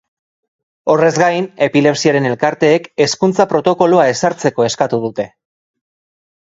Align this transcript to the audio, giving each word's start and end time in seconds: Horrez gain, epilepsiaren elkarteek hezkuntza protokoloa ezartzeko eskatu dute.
Horrez 0.93 1.11
gain, 1.23 1.47
epilepsiaren 1.65 2.29
elkarteek 2.31 2.91
hezkuntza 3.07 3.49
protokoloa 3.55 4.09
ezartzeko 4.17 4.69
eskatu 4.71 5.05
dute. 5.07 5.33